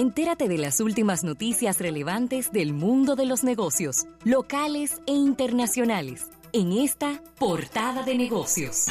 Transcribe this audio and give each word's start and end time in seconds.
Entérate 0.00 0.48
de 0.48 0.56
las 0.56 0.80
últimas 0.80 1.24
noticias 1.24 1.78
relevantes 1.78 2.52
del 2.52 2.72
mundo 2.72 3.16
de 3.16 3.26
los 3.26 3.44
negocios, 3.44 4.06
locales 4.24 5.02
e 5.06 5.12
internacionales, 5.12 6.28
en 6.54 6.72
esta 6.72 7.20
portada 7.38 8.02
de 8.02 8.14
negocios. 8.14 8.86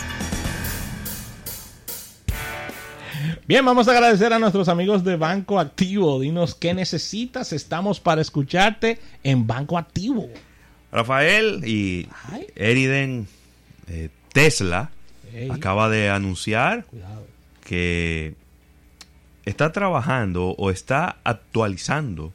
Bien, 3.48 3.66
vamos 3.66 3.88
a 3.88 3.94
agradecer 3.94 4.34
a 4.34 4.38
nuestros 4.38 4.70
amigos 4.70 5.04
de 5.04 5.16
Banco 5.16 5.60
Activo. 5.60 6.20
Dinos 6.20 6.54
qué 6.54 6.76
necesitas. 6.76 7.54
Estamos 7.54 8.00
para 8.00 8.22
escucharte 8.22 9.00
en 9.24 9.48
Banco 9.48 9.80
Activo. 9.80 10.30
Rafael 10.92 11.68
y 11.68 12.08
Ay. 12.32 12.46
Eriden 12.56 13.28
eh, 13.88 14.10
Tesla 14.32 14.92
Ey. 15.34 15.50
acaba 15.50 15.90
de 15.90 16.12
anunciar 16.12 16.86
Cuidado. 16.86 17.26
que 17.64 18.36
está 19.50 19.72
trabajando 19.72 20.50
o 20.58 20.70
está 20.72 21.18
actualizando 21.24 22.34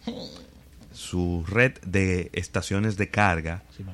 su 0.93 1.45
red 1.49 1.73
de 1.87 2.31
estaciones 2.33 2.97
de 2.97 3.09
carga 3.11 3.63
Sí 3.77 3.85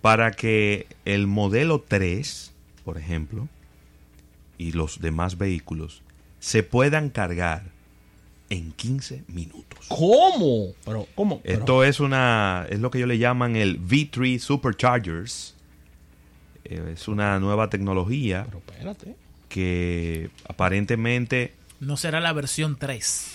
para 0.00 0.30
que 0.30 0.86
el 1.04 1.26
modelo 1.26 1.80
3, 1.86 2.52
por 2.84 2.98
ejemplo, 2.98 3.48
y 4.56 4.72
los 4.72 5.00
demás 5.00 5.36
vehículos 5.38 6.02
se 6.38 6.62
puedan 6.62 7.10
cargar 7.10 7.64
en 8.48 8.70
15 8.72 9.24
minutos. 9.28 9.86
¿Cómo? 9.88 10.68
Pero, 10.84 11.06
¿cómo? 11.16 11.40
Pero- 11.42 11.58
Esto 11.58 11.84
es 11.84 11.98
una 12.00 12.64
es 12.70 12.78
lo 12.78 12.90
que 12.90 12.98
ellos 12.98 13.08
le 13.08 13.18
llaman 13.18 13.56
el 13.56 13.80
V3 13.80 14.38
Superchargers. 14.38 15.54
Eh, 16.64 16.92
Es 16.94 17.08
una 17.08 17.38
nueva 17.40 17.68
tecnología 17.68 18.44
pero 18.46 18.58
espérate. 18.58 19.16
que 19.48 20.30
aparentemente 20.48 21.52
No 21.80 21.96
será 21.96 22.20
la 22.20 22.32
versión 22.32 22.76
3. 22.78 23.26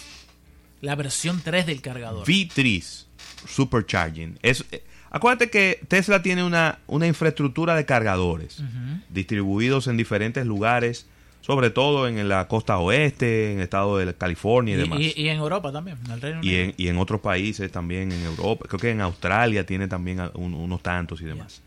La 0.81 0.95
versión 0.95 1.41
3 1.43 1.65
del 1.65 1.81
cargador. 1.81 2.27
V3 2.27 3.05
Supercharging. 3.47 4.37
Es, 4.41 4.65
eh, 4.71 4.83
acuérdate 5.11 5.49
que 5.49 5.79
Tesla 5.87 6.21
tiene 6.21 6.43
una, 6.43 6.79
una 6.87 7.07
infraestructura 7.07 7.75
de 7.75 7.85
cargadores 7.85 8.61
distribuidos 9.09 9.87
en 9.87 9.97
diferentes 9.97 10.45
lugares, 10.45 11.07
sobre 11.41 11.69
todo 11.69 12.07
en 12.07 12.27
la 12.29 12.47
costa 12.47 12.77
oeste, 12.79 13.51
en 13.51 13.57
el 13.57 13.63
estado 13.63 13.97
de 13.97 14.13
California 14.15 14.75
y, 14.75 14.77
y, 14.77 14.81
demás. 14.81 14.99
y- 14.99 15.13
y 15.21 15.27
en 15.29 15.37
Europa 15.37 15.71
también, 15.71 15.97
en 16.05 16.11
el 16.11 16.21
Reino 16.21 16.39
y 16.41 16.47
Unido. 16.49 16.63
en, 16.63 16.73
y 16.77 16.87
en 16.87 16.97
otros 16.97 17.21
países 17.21 17.71
también, 17.71 18.11
en 18.11 18.23
Europa, 18.23 18.65
creo 18.67 18.79
que 18.79 18.89
en 18.91 19.01
Australia 19.01 19.65
tiene 19.65 19.87
también 19.87 20.19
un- 20.35 20.53
unos 20.53 20.81
tantos 20.81 21.21
y 21.21 21.25
demás. 21.25 21.61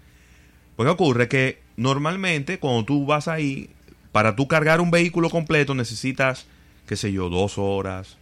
Pues 0.77 0.87
¿qué 0.87 0.91
ocurre 0.91 1.29
que 1.29 1.61
normalmente 1.77 2.59
cuando 2.59 2.85
tú 2.85 3.07
vas 3.07 3.29
ahí, 3.29 3.71
para 4.13 4.35
tú 4.37 4.47
cargar 4.49 4.81
un 4.81 4.91
vehículo 4.91 5.29
completo 5.31 5.75
necesitas, 5.75 6.47
qué 6.87 6.97
sé 6.97 7.13
yo, 7.13 7.29
dos 7.29 7.59
horas, 7.59 8.17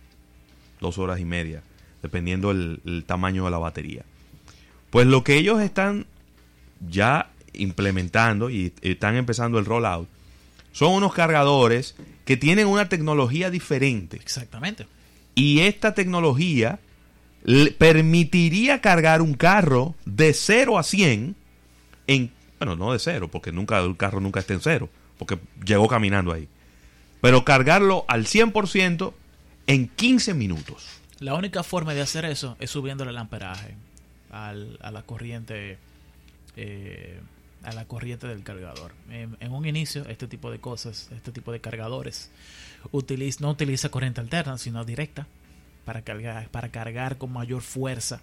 dos 0.80 0.98
horas 0.98 1.20
y 1.20 1.24
media, 1.24 1.62
dependiendo 2.02 2.50
el, 2.50 2.80
el 2.84 3.04
tamaño 3.04 3.44
de 3.44 3.50
la 3.50 3.58
batería. 3.58 4.04
Pues 4.90 5.06
lo 5.06 5.24
que 5.24 5.36
ellos 5.36 5.60
están 5.60 6.06
ya 6.88 7.30
implementando 7.52 8.50
y 8.50 8.72
están 8.82 9.16
empezando 9.16 9.58
el 9.58 9.64
rollout 9.64 10.08
son 10.72 10.92
unos 10.92 11.14
cargadores 11.14 11.94
que 12.24 12.36
tienen 12.36 12.66
una 12.66 12.88
tecnología 12.88 13.48
diferente. 13.50 14.16
Exactamente. 14.16 14.86
Y 15.34 15.60
esta 15.60 15.94
tecnología 15.94 16.80
le 17.44 17.70
permitiría 17.70 18.80
cargar 18.80 19.22
un 19.22 19.34
carro 19.34 19.94
de 20.04 20.32
0 20.32 20.78
a 20.78 20.82
100 20.82 21.36
en, 22.06 22.30
bueno, 22.58 22.76
no 22.76 22.92
de 22.92 22.98
cero, 22.98 23.28
porque 23.30 23.52
nunca 23.52 23.78
el 23.78 23.96
carro 23.96 24.20
nunca 24.20 24.40
está 24.40 24.54
en 24.54 24.60
cero, 24.60 24.88
porque 25.18 25.38
llegó 25.64 25.88
caminando 25.88 26.32
ahí. 26.32 26.48
Pero 27.25 27.44
cargarlo 27.44 28.05
al 28.08 28.27
100% 28.27 29.12
en 29.67 29.89
15 29.89 30.34
minutos. 30.34 30.86
La 31.20 31.34
única 31.34 31.62
forma 31.62 31.94
de 31.94 32.03
hacer 32.03 32.25
eso 32.27 32.56
es 32.61 32.70
subiendo 32.70 33.05
el 33.05 33.16
amperaje 33.16 33.75
al- 34.31 34.78
a 34.83 34.91
la 34.91 35.03
corriente 35.03 35.78
eh, 36.56 37.19
a 37.62 37.72
la 37.72 37.87
corriente 37.87 38.26
del 38.26 38.43
cargador. 38.43 38.93
En, 39.10 39.37
en 39.41 39.53
un 39.53 39.65
inicio, 39.66 40.06
este 40.09 40.26
tipo 40.28 40.50
de 40.50 40.59
cosas, 40.59 41.09
este 41.16 41.32
tipo 41.32 41.50
de 41.50 41.60
cargadores, 41.60 42.31
utiliza, 42.93 43.38
no 43.41 43.50
utiliza 43.50 43.88
corriente 43.88 44.21
alterna, 44.21 44.59
sino 44.59 44.84
directa 44.84 45.27
para 45.87 46.03
cargar, 46.03 46.48
para 46.50 46.69
cargar 46.69 47.16
con 47.16 47.32
mayor 47.32 47.62
fuerza 47.62 48.21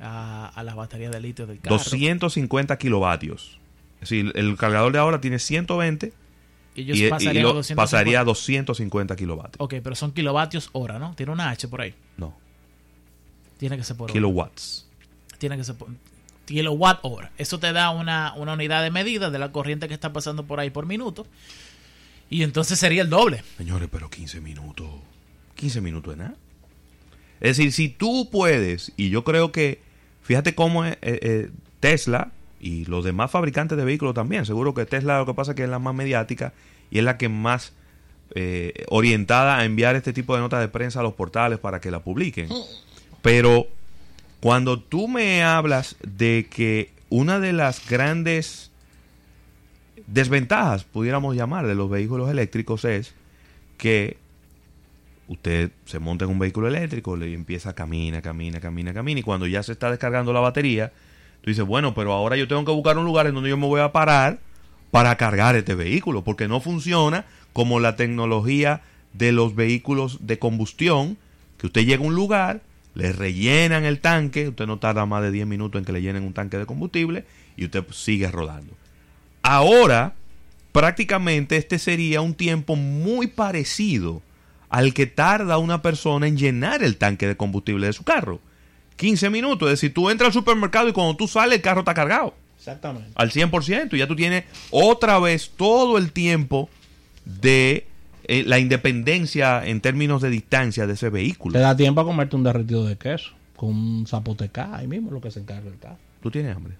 a, 0.00 0.48
a 0.52 0.62
la 0.64 0.74
batería 0.74 1.08
de 1.10 1.20
litio 1.20 1.46
del 1.46 1.60
carro. 1.60 1.76
250 1.76 2.76
kilovatios. 2.78 3.58
Es 4.00 4.10
decir, 4.10 4.32
el 4.34 4.56
cargador 4.56 4.92
de 4.92 4.98
ahora 4.98 5.20
tiene 5.20 5.38
120 5.38 6.06
y 6.08 6.12
ellos 6.76 6.98
y, 6.98 7.06
y 7.06 7.10
pasarían 7.10 7.42
lo- 7.44 7.50
a 7.50 7.54
250. 7.54 7.82
pasaría 7.82 8.20
a 8.20 8.24
250 8.24 9.16
kilovatios. 9.16 9.56
Ok, 9.60 9.74
pero 9.82 9.94
son 9.94 10.12
kilovatios 10.12 10.70
hora, 10.72 10.98
¿no? 10.98 11.14
Tiene 11.14 11.32
una 11.32 11.50
H 11.50 11.68
por 11.68 11.80
ahí. 11.82 11.94
No, 12.16 12.36
Tiene 13.58 13.76
que 13.76 13.84
ser 13.84 13.96
por 13.96 14.04
hora. 14.04 14.12
kilowatts. 14.12 14.86
tiene 15.38 15.56
que 15.56 15.64
ser 15.64 15.74
por- 15.76 15.88
kilowatt 16.46 16.98
hora. 17.02 17.32
Eso 17.38 17.58
te 17.58 17.72
da 17.72 17.90
una, 17.90 18.34
una 18.34 18.52
unidad 18.54 18.82
de 18.82 18.90
medida 18.90 19.30
de 19.30 19.38
la 19.38 19.50
corriente 19.52 19.88
que 19.88 19.94
está 19.94 20.12
pasando 20.12 20.44
por 20.44 20.60
ahí 20.60 20.70
por 20.70 20.84
minuto. 20.86 21.26
Y 22.30 22.42
entonces 22.42 22.78
sería 22.78 23.02
el 23.02 23.10
doble. 23.10 23.42
Señores, 23.56 23.88
pero 23.90 24.10
15 24.10 24.40
minutos. 24.40 24.88
15 25.56 25.80
minutos 25.80 26.16
de 26.16 26.22
nada. 26.24 26.34
Es 27.40 27.56
decir, 27.56 27.72
si 27.72 27.88
tú 27.88 28.28
puedes, 28.30 28.92
y 28.96 29.08
yo 29.10 29.24
creo 29.24 29.52
que, 29.52 29.80
fíjate 30.22 30.54
cómo 30.54 30.84
es, 30.84 30.94
eh, 31.02 31.18
eh, 31.22 31.50
Tesla 31.80 32.32
y 32.64 32.86
los 32.86 33.04
demás 33.04 33.30
fabricantes 33.30 33.76
de 33.76 33.84
vehículos 33.84 34.14
también, 34.14 34.46
seguro 34.46 34.72
que 34.72 34.86
Tesla 34.86 35.18
lo 35.18 35.26
que 35.26 35.34
pasa 35.34 35.50
es 35.50 35.56
que 35.56 35.64
es 35.64 35.68
la 35.68 35.78
más 35.78 35.94
mediática 35.94 36.54
y 36.90 36.96
es 36.96 37.04
la 37.04 37.18
que 37.18 37.28
más 37.28 37.74
eh, 38.34 38.86
orientada 38.88 39.58
a 39.58 39.66
enviar 39.66 39.96
este 39.96 40.14
tipo 40.14 40.34
de 40.34 40.40
notas 40.40 40.60
de 40.60 40.68
prensa 40.68 41.00
a 41.00 41.02
los 41.02 41.12
portales 41.12 41.58
para 41.58 41.78
que 41.82 41.90
la 41.90 42.00
publiquen. 42.00 42.48
Pero 43.20 43.66
cuando 44.40 44.80
tú 44.80 45.08
me 45.08 45.44
hablas 45.44 45.96
de 46.02 46.46
que 46.50 46.90
una 47.10 47.38
de 47.38 47.52
las 47.52 47.86
grandes 47.86 48.70
desventajas, 50.06 50.84
pudiéramos 50.84 51.36
llamar, 51.36 51.66
de 51.66 51.74
los 51.74 51.90
vehículos 51.90 52.30
eléctricos 52.30 52.86
es 52.86 53.14
que 53.76 54.16
usted 55.28 55.70
se 55.84 55.98
monta 55.98 56.24
en 56.24 56.30
un 56.30 56.38
vehículo 56.38 56.68
eléctrico, 56.68 57.14
le 57.14 57.34
empieza 57.34 57.70
a 57.70 57.74
camina, 57.74 58.22
camina, 58.22 58.58
camina, 58.58 58.94
camina, 58.94 59.20
y 59.20 59.22
cuando 59.22 59.46
ya 59.46 59.62
se 59.62 59.72
está 59.72 59.90
descargando 59.90 60.32
la 60.32 60.40
batería, 60.40 60.92
tú 61.44 61.50
dices, 61.50 61.66
bueno, 61.66 61.92
pero 61.92 62.14
ahora 62.14 62.38
yo 62.38 62.48
tengo 62.48 62.64
que 62.64 62.72
buscar 62.72 62.96
un 62.96 63.04
lugar 63.04 63.26
en 63.26 63.34
donde 63.34 63.50
yo 63.50 63.58
me 63.58 63.66
voy 63.66 63.82
a 63.82 63.92
parar 63.92 64.38
para 64.90 65.14
cargar 65.16 65.56
este 65.56 65.74
vehículo, 65.74 66.24
porque 66.24 66.48
no 66.48 66.58
funciona 66.58 67.26
como 67.52 67.80
la 67.80 67.96
tecnología 67.96 68.80
de 69.12 69.30
los 69.30 69.54
vehículos 69.54 70.26
de 70.26 70.38
combustión, 70.38 71.18
que 71.58 71.66
usted 71.66 71.84
llega 71.84 72.02
a 72.02 72.06
un 72.06 72.14
lugar, 72.14 72.62
le 72.94 73.12
rellenan 73.12 73.84
el 73.84 74.00
tanque, 74.00 74.48
usted 74.48 74.66
no 74.66 74.78
tarda 74.78 75.04
más 75.04 75.22
de 75.22 75.32
10 75.32 75.46
minutos 75.46 75.78
en 75.78 75.84
que 75.84 75.92
le 75.92 76.00
llenen 76.00 76.22
un 76.24 76.32
tanque 76.32 76.56
de 76.56 76.64
combustible 76.64 77.26
y 77.58 77.66
usted 77.66 77.84
sigue 77.90 78.30
rodando. 78.30 78.72
Ahora, 79.42 80.14
prácticamente 80.72 81.58
este 81.58 81.78
sería 81.78 82.22
un 82.22 82.32
tiempo 82.32 82.74
muy 82.74 83.26
parecido 83.26 84.22
al 84.70 84.94
que 84.94 85.04
tarda 85.04 85.58
una 85.58 85.82
persona 85.82 86.26
en 86.26 86.38
llenar 86.38 86.82
el 86.82 86.96
tanque 86.96 87.28
de 87.28 87.36
combustible 87.36 87.86
de 87.86 87.92
su 87.92 88.02
carro. 88.02 88.40
15 88.96 89.30
minutos, 89.30 89.68
es 89.68 89.80
decir, 89.80 89.92
tú 89.94 90.10
entras 90.10 90.28
al 90.28 90.32
supermercado 90.32 90.88
y 90.88 90.92
cuando 90.92 91.16
tú 91.16 91.26
sales 91.28 91.56
el 91.56 91.62
carro 91.62 91.80
está 91.80 91.94
cargado 91.94 92.34
Exactamente. 92.58 93.10
al 93.14 93.30
100% 93.30 93.92
y 93.94 93.98
ya 93.98 94.06
tú 94.06 94.14
tienes 94.16 94.44
otra 94.70 95.18
vez 95.18 95.50
todo 95.56 95.98
el 95.98 96.12
tiempo 96.12 96.68
de 97.24 97.86
eh, 98.26 98.42
la 98.46 98.58
independencia 98.58 99.66
en 99.66 99.80
términos 99.80 100.22
de 100.22 100.30
distancia 100.30 100.86
de 100.86 100.94
ese 100.94 101.06
Te 101.06 101.10
vehículo. 101.10 101.58
da 101.58 101.76
tiempo 101.76 102.00
a 102.00 102.04
comerte 102.04 102.36
un 102.36 102.44
derretido 102.44 102.86
de 102.86 102.96
queso 102.96 103.30
con 103.56 103.70
un 103.70 104.06
zapotecá 104.06 104.76
ahí 104.76 104.86
mismo, 104.86 105.10
lo 105.10 105.20
que 105.20 105.30
se 105.30 105.40
encarga 105.40 105.68
el 105.68 105.78
carro. 105.78 105.98
¿Tú 106.22 106.30
tienes 106.30 106.56
hambre? 106.56 106.74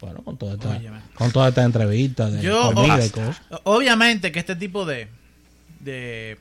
Bueno, 0.00 0.22
con 0.22 0.36
toda 0.38 0.54
esta, 0.54 0.80
con 1.14 1.30
toda 1.30 1.48
esta 1.50 1.62
entrevista 1.62 2.30
de 2.30 2.42
Yo, 2.42 2.72
comida 2.72 3.04
y 3.04 3.08
o- 3.08 3.12
cosas. 3.12 3.42
obviamente 3.64 4.32
que 4.32 4.38
este 4.38 4.56
tipo 4.56 4.86
de, 4.86 5.08
de, 5.80 6.38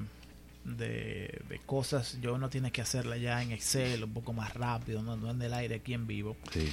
de, 0.78 1.42
de 1.50 1.60
cosas 1.66 2.18
yo 2.22 2.38
no 2.38 2.50
tienes 2.50 2.72
que 2.72 2.82
hacerla 2.82 3.18
ya 3.18 3.42
en 3.42 3.52
Excel 3.52 4.04
un 4.04 4.14
poco 4.14 4.34
más 4.34 4.54
rápido, 4.54 5.02
no, 5.02 5.16
no 5.18 5.32
en 5.32 5.42
el 5.42 5.54
aire 5.54 5.76
aquí 5.76 5.94
en 5.94 6.08
vivo. 6.08 6.38
Sí. 6.52 6.72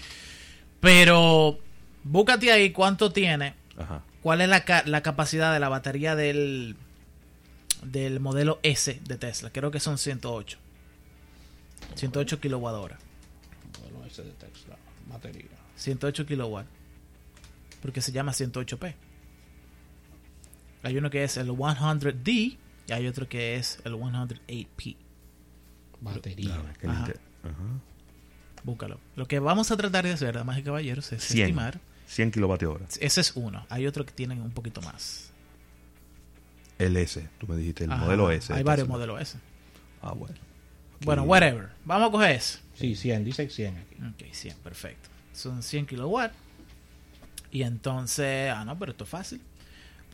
Pero 0.80 1.58
búscate 2.04 2.52
ahí 2.52 2.70
cuánto 2.72 3.12
tiene, 3.12 3.54
Ajá. 3.76 4.02
cuál 4.22 4.40
es 4.40 4.48
la, 4.48 4.64
la 4.86 5.02
capacidad 5.02 5.52
de 5.52 5.60
la 5.60 5.68
batería 5.68 6.14
del, 6.14 6.76
del 7.82 8.20
modelo 8.20 8.60
S 8.62 9.00
de 9.04 9.16
Tesla. 9.16 9.50
Creo 9.50 9.70
que 9.70 9.80
son 9.80 9.98
108. 9.98 10.58
108 11.94 12.40
kilowatt 12.40 12.74
hora. 12.74 12.98
Bueno, 13.82 14.04
ese 14.06 14.22
de 14.22 14.32
Tesla, 14.32 14.76
batería. 15.08 15.50
108 15.76 16.26
kilowatt. 16.26 16.66
Porque 17.82 18.00
se 18.00 18.12
llama 18.12 18.32
108p. 18.32 18.94
Hay 20.82 20.96
uno 20.98 21.10
que 21.10 21.24
es 21.24 21.36
el 21.36 21.48
100D 21.50 22.56
y 22.86 22.92
hay 22.92 23.06
otro 23.06 23.28
que 23.28 23.56
es 23.56 23.80
el 23.84 23.94
108p. 23.94 24.96
Batería. 26.00 26.54
Ajá. 26.86 27.04
Ajá. 27.04 27.12
Búscalo. 28.64 28.98
Lo 29.14 29.26
que 29.26 29.38
vamos 29.38 29.70
a 29.70 29.76
tratar 29.76 30.04
de 30.04 30.12
hacer, 30.12 30.34
damas 30.34 30.58
y 30.58 30.62
caballeros, 30.62 31.12
es 31.12 31.22
100. 31.24 31.42
estimar. 31.44 31.80
100 32.06 32.30
kilovatios 32.32 32.74
hora. 32.74 32.86
Ese 33.00 33.20
es 33.20 33.32
uno. 33.34 33.66
Hay 33.68 33.86
otro 33.86 34.04
que 34.04 34.12
tienen 34.12 34.40
un 34.40 34.50
poquito 34.50 34.80
más. 34.82 35.30
El 36.78 36.96
S, 36.96 37.26
tú 37.38 37.46
me 37.46 37.56
dijiste, 37.56 37.84
el 37.84 37.92
Ajá. 37.92 38.04
modelo 38.04 38.30
S. 38.30 38.52
Hay 38.52 38.62
varios 38.62 38.86
Tesla. 38.86 38.96
modelos 38.96 39.20
S. 39.20 39.38
Ah, 40.02 40.12
bueno. 40.12 40.34
Bueno, 41.00 41.22
whatever. 41.24 41.70
Vamos 41.84 42.08
a 42.08 42.12
coger 42.12 42.30
eso. 42.32 42.58
Sí, 42.74 42.94
100, 42.94 43.24
dice 43.24 43.48
100 43.48 43.76
aquí. 43.78 43.96
Ok, 44.26 44.32
100, 44.32 44.56
perfecto. 44.58 45.08
Son 45.32 45.62
100 45.62 45.86
kilowatts. 45.86 46.34
Y 47.50 47.62
entonces, 47.62 48.50
ah, 48.54 48.64
no, 48.64 48.78
pero 48.78 48.92
esto 48.92 49.04
es 49.04 49.10
fácil. 49.10 49.40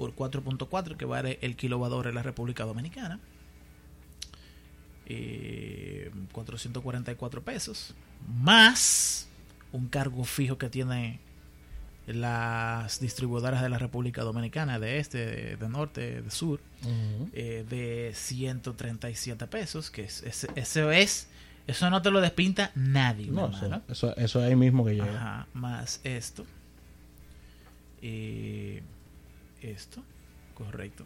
Por 0.02 0.16
4.4 0.16 0.96
que 0.96 1.04
vale 1.04 1.38
el 1.42 1.54
kilowatt 1.54 2.06
en 2.06 2.16
la 2.16 2.24
República 2.24 2.64
Dominicana. 2.64 3.20
Eh, 5.06 6.10
444 6.32 7.42
pesos. 7.44 7.94
Más 8.26 9.28
un 9.70 9.86
cargo 9.86 10.24
fijo 10.24 10.58
que 10.58 10.68
tiene 10.68 11.20
las 12.08 12.98
distribuidoras 12.98 13.62
de 13.62 13.68
la 13.68 13.78
República 13.78 14.22
Dominicana, 14.22 14.80
de 14.80 14.98
este, 14.98 15.56
de, 15.56 15.68
norte, 15.68 16.20
de 16.20 16.30
sur, 16.32 16.58
eh, 17.32 17.64
de 17.70 18.10
137 18.12 19.46
pesos, 19.46 19.88
que 19.88 20.02
es, 20.02 20.24
eso 20.56 20.90
es, 20.90 21.28
eso 21.68 21.90
no 21.90 22.02
te 22.02 22.10
lo 22.10 22.20
despinta 22.20 22.72
nadie, 22.74 23.28
No, 23.28 23.52
eso, 23.88 24.16
eso 24.16 24.40
es 24.40 24.48
ahí 24.48 24.56
mismo 24.56 24.84
que 24.84 24.96
llega. 24.96 25.14
Ajá, 25.14 25.46
más 25.52 26.00
esto. 26.02 26.44
Eh, 28.02 28.82
esto, 29.62 30.02
correcto. 30.54 31.04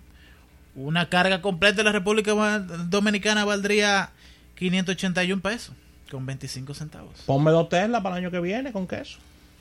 Una 0.74 1.08
carga 1.08 1.40
completa 1.40 1.78
de 1.78 1.84
la 1.84 1.92
República 1.92 2.32
Dominicana 2.58 3.44
valdría 3.44 4.10
581 4.56 5.40
pesos 5.40 5.74
con 6.10 6.26
25 6.26 6.74
centavos. 6.74 7.22
Ponme 7.26 7.50
dos 7.50 7.68
Tesla 7.68 8.02
para 8.02 8.16
el 8.16 8.24
año 8.24 8.30
que 8.30 8.40
viene 8.40 8.72
con 8.72 8.86
queso. 8.86 9.18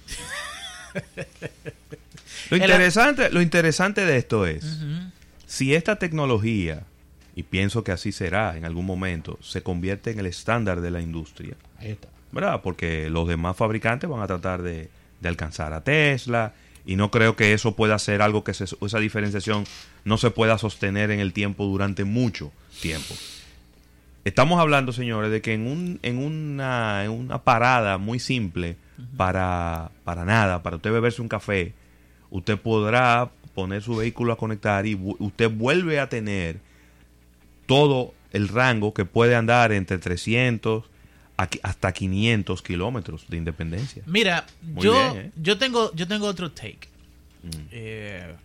Lo 2.50 2.58
interesante, 2.58 3.30
lo 3.32 3.42
interesante 3.42 4.06
de 4.06 4.18
esto 4.18 4.46
es, 4.46 4.80
si 5.46 5.74
esta 5.74 5.98
tecnología, 5.98 6.84
y 7.36 7.44
pienso 7.44 7.84
que 7.84 7.92
así 7.92 8.12
será 8.12 8.56
en 8.56 8.66
algún 8.66 8.86
momento, 8.86 9.40
se 9.42 9.62
convierte 9.62 10.12
en 10.12 10.20
el 10.20 10.26
estándar 10.28 10.82
de 10.82 10.92
la 10.92 11.02
industria, 11.02 11.56
Ahí 11.80 11.92
está. 11.92 12.08
¿verdad? 12.32 12.62
Porque 12.62 13.10
los 13.10 13.28
demás 13.28 13.58
fabricantes 13.58 14.10
van 14.10 14.22
a 14.22 14.28
tratar 14.28 14.62
de, 14.62 14.90
de 15.20 15.30
alcanzar 15.30 15.74
a 15.74 15.84
Tesla 15.84 16.54
y 16.86 16.96
no 16.96 17.12
creo 17.12 17.36
que 17.36 17.54
eso 17.54 17.76
pueda 17.76 17.98
ser 18.00 18.22
algo 18.22 18.44
que 18.44 18.54
se- 18.54 18.66
esa 18.80 19.00
diferenciación 19.00 19.66
no 20.04 20.18
se 20.18 20.32
pueda 20.32 20.58
sostener 20.58 21.12
en 21.12 21.20
el 21.20 21.34
tiempo 21.34 21.66
durante 21.66 22.04
mucho 22.04 22.52
tiempo. 22.82 23.14
Estamos 24.24 24.60
hablando, 24.60 24.92
señores, 24.92 25.32
de 25.32 25.42
que 25.42 25.54
en, 25.54 25.68
un, 25.68 26.00
en, 26.02 26.18
una, 26.18 27.04
en 27.06 27.12
una 27.12 27.44
parada 27.44 27.98
muy 27.98 28.20
simple, 28.20 28.76
para, 29.18 29.92
para 30.04 30.26
nada, 30.26 30.64
para 30.64 30.78
usted 30.78 30.92
beberse 30.92 31.22
un 31.22 31.28
café, 31.28 31.74
usted 32.32 32.58
podrá 32.58 33.30
poner 33.54 33.82
su 33.82 33.96
vehículo 33.98 34.34
a 34.34 34.38
conectar 34.38 34.86
y 34.86 34.96
usted 35.20 35.50
vuelve 35.52 36.00
a 36.00 36.10
tener 36.10 36.60
todo 37.66 38.14
el 38.32 38.48
rango 38.48 38.94
que 38.94 39.06
puede 39.06 39.36
andar 39.36 39.72
entre 39.72 39.98
300 39.98 40.86
hasta 41.38 41.92
500 41.92 42.62
kilómetros 42.62 43.26
de 43.28 43.38
independencia. 43.38 44.04
Mira, 44.06 44.46
Muy 44.62 44.84
yo, 44.84 44.94
bien, 44.94 45.26
¿eh? 45.26 45.32
yo 45.36 45.58
tengo, 45.58 45.94
yo 45.94 46.08
tengo 46.08 46.28
otro 46.28 46.52
take. 46.52 46.88
Mm. 47.44 47.50
Eh, 47.72 48.36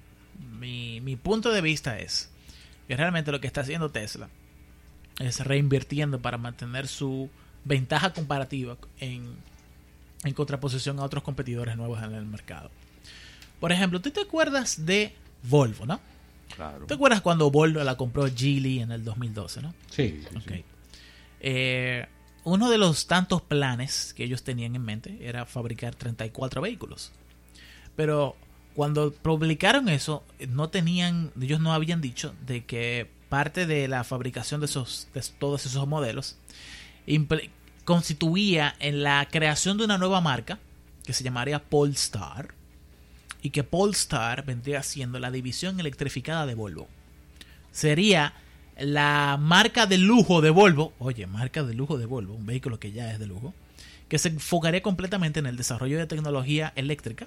mi, 0.58 1.00
mi 1.00 1.16
punto 1.16 1.52
de 1.52 1.60
vista 1.60 1.98
es 1.98 2.30
que 2.88 2.96
realmente 2.96 3.30
lo 3.30 3.40
que 3.40 3.46
está 3.46 3.60
haciendo 3.60 3.90
Tesla 3.90 4.28
es 5.20 5.40
reinvirtiendo 5.44 6.20
para 6.20 6.38
mantener 6.38 6.88
su 6.88 7.30
ventaja 7.64 8.12
comparativa 8.12 8.76
en, 8.98 9.28
en 10.24 10.34
contraposición 10.34 10.98
a 10.98 11.04
otros 11.04 11.22
competidores 11.22 11.76
nuevos 11.76 12.02
en 12.02 12.14
el 12.14 12.24
mercado. 12.26 12.70
Por 13.60 13.72
ejemplo, 13.72 14.00
¿tú 14.00 14.10
te 14.10 14.20
acuerdas 14.22 14.86
de 14.86 15.14
Volvo, 15.42 15.86
no? 15.86 16.00
Claro. 16.56 16.86
¿Te 16.86 16.94
acuerdas 16.94 17.20
cuando 17.20 17.50
Volvo 17.50 17.84
la 17.84 17.96
compró 17.96 18.26
Geely 18.26 18.80
en 18.80 18.90
el 18.92 19.04
2012, 19.04 19.62
no? 19.62 19.74
Sí. 19.90 20.22
Ok. 20.36 20.52
Eh, 21.40 22.06
uno 22.44 22.70
de 22.70 22.78
los 22.78 23.06
tantos 23.06 23.42
planes 23.42 24.14
que 24.14 24.24
ellos 24.24 24.42
tenían 24.42 24.74
en 24.74 24.82
mente 24.82 25.18
era 25.20 25.46
fabricar 25.46 25.94
34 25.94 26.62
vehículos. 26.62 27.12
Pero 27.96 28.36
cuando 28.74 29.12
publicaron 29.12 29.88
eso, 29.88 30.24
no 30.48 30.70
tenían, 30.70 31.32
ellos 31.40 31.60
no 31.60 31.72
habían 31.72 32.00
dicho 32.00 32.34
de 32.46 32.64
que 32.64 33.10
parte 33.28 33.66
de 33.66 33.88
la 33.88 34.04
fabricación 34.04 34.60
de 34.60 34.66
esos, 34.66 35.08
de 35.14 35.22
todos 35.38 35.66
esos 35.66 35.86
modelos 35.86 36.36
constituía 37.84 38.76
en 38.78 39.02
la 39.02 39.26
creación 39.30 39.76
de 39.78 39.84
una 39.84 39.98
nueva 39.98 40.20
marca 40.20 40.58
que 41.04 41.12
se 41.12 41.24
llamaría 41.24 41.64
Polestar 41.64 42.54
y 43.42 43.50
que 43.50 43.64
Polestar 43.64 44.44
vendría 44.44 44.82
siendo 44.82 45.18
la 45.18 45.30
división 45.30 45.80
electrificada 45.80 46.46
de 46.46 46.54
Volvo. 46.54 46.88
Sería 47.72 48.34
la 48.80 49.36
marca 49.38 49.86
de 49.86 49.98
lujo 49.98 50.40
de 50.40 50.50
Volvo, 50.50 50.92
oye, 50.98 51.26
marca 51.26 51.62
de 51.62 51.74
lujo 51.74 51.98
de 51.98 52.06
Volvo, 52.06 52.34
un 52.34 52.46
vehículo 52.46 52.80
que 52.80 52.92
ya 52.92 53.12
es 53.12 53.18
de 53.18 53.26
lujo, 53.26 53.54
que 54.08 54.18
se 54.18 54.28
enfocaría 54.28 54.82
completamente 54.82 55.38
en 55.38 55.46
el 55.46 55.56
desarrollo 55.56 55.98
de 55.98 56.06
tecnología 56.06 56.72
eléctrica 56.76 57.26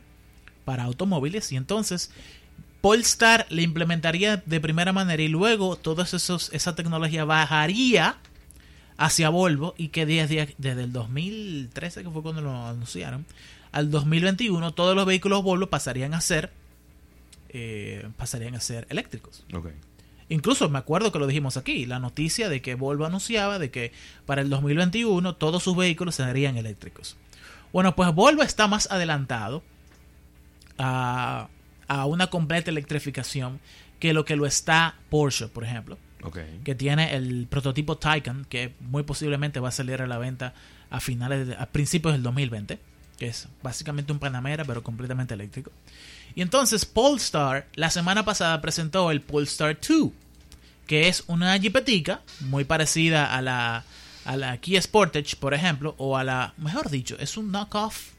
para 0.66 0.84
automóviles 0.84 1.52
y 1.52 1.56
entonces 1.56 2.12
Polestar 2.82 3.46
le 3.50 3.62
implementaría 3.62 4.38
de 4.46 4.60
primera 4.60 4.92
manera 4.92 5.22
y 5.22 5.30
luego 5.30 5.78
toda 5.78 6.04
esa 6.04 6.76
tecnología 6.76 7.24
bajaría 7.24 8.18
hacia 8.98 9.30
Volvo 9.30 9.74
y 9.78 9.88
que 9.88 10.06
desde, 10.06 10.54
desde 10.58 10.84
el 10.84 10.92
2013, 10.92 12.04
que 12.04 12.10
fue 12.10 12.22
cuando 12.22 12.42
lo 12.42 12.68
anunciaron, 12.68 13.26
al 13.72 13.90
2021 13.90 14.74
todos 14.74 14.96
los 14.96 15.06
vehículos 15.06 15.44
Volvo 15.44 15.68
pasarían 15.68 16.14
a 16.14 16.20
ser 16.20 16.52
eh, 17.50 18.10
pasarían 18.18 18.56
a 18.56 18.60
ser 18.60 18.88
eléctricos. 18.90 19.46
Incluso 20.30 20.70
me 20.70 20.80
acuerdo 20.80 21.12
que 21.12 21.20
lo 21.20 21.28
dijimos 21.28 21.58
aquí, 21.58 21.86
la 21.86 22.00
noticia 22.00 22.50
de 22.50 22.62
que 22.62 22.76
Volvo 22.76 23.06
anunciaba 23.06 23.60
de 23.60 23.72
que 23.72 23.92
para 24.26 24.42
el 24.42 24.50
2021 24.50 25.36
todos 25.36 25.64
sus 25.64 25.76
vehículos 25.76 26.16
serían 26.16 26.58
eléctricos. 26.58 27.18
Bueno, 27.72 27.96
pues 27.96 28.14
Volvo 28.14 28.44
está 28.44 28.68
más 28.68 28.90
adelantado 28.92 29.64
a, 30.78 31.50
a 31.88 32.06
una 32.06 32.28
completa 32.28 32.72
electrificación 32.72 33.60
que 34.00 34.14
lo 34.14 34.26
que 34.26 34.36
lo 34.36 34.46
está 34.46 34.96
Porsche, 35.10 35.48
por 35.48 35.64
ejemplo, 35.64 35.98
Ok. 36.24 36.40
que 36.64 36.76
tiene 36.76 37.16
el 37.16 37.48
prototipo 37.50 37.98
Taycan, 37.98 38.46
que 38.46 38.74
muy 38.80 39.04
posiblemente 39.04 39.60
va 39.60 39.70
a 39.70 39.72
salir 39.72 40.02
a 40.02 40.08
la 40.08 40.18
venta 40.18 40.54
a 40.90 41.00
finales, 41.00 41.48
de- 41.48 41.56
a 41.56 41.66
principios 41.68 42.14
del 42.14 42.24
2020, 42.24 42.80
es 43.28 43.48
básicamente 43.62 44.12
un 44.12 44.20
Panamera, 44.20 44.66
pero 44.66 44.84
completamente 44.84 45.34
eléctrico. 45.34 45.72
Y 46.36 46.42
entonces 46.42 46.86
Polestar 46.86 47.68
la 47.76 47.90
semana 47.90 48.26
pasada 48.26 48.60
presentó 48.62 49.12
el 49.12 49.22
Polestar 49.22 49.78
2, 49.80 50.12
que 50.88 51.08
es 51.08 51.24
una 51.28 51.58
jipetica 51.60 52.22
muy 52.42 52.64
parecida 52.64 53.36
a 53.36 53.42
la, 53.42 53.84
a 54.26 54.38
la 54.38 54.58
Kia 54.58 54.82
Sportage, 54.82 55.36
por 55.40 55.54
ejemplo, 55.54 55.96
o 55.98 56.18
a 56.18 56.24
la, 56.24 56.54
mejor 56.58 56.90
dicho, 56.90 57.16
es 57.20 57.38
un 57.38 57.52
knockoff 57.52 58.14